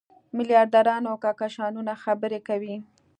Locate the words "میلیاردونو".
0.35-1.11